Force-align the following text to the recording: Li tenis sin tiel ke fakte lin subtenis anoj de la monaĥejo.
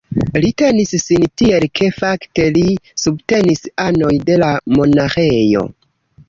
Li 0.43 0.47
tenis 0.59 0.93
sin 1.01 1.25
tiel 1.41 1.65
ke 1.79 1.89
fakte 1.97 2.47
lin 2.55 2.79
subtenis 3.03 3.61
anoj 3.85 4.11
de 4.31 4.39
la 4.45 4.49
monaĥejo. 4.79 5.65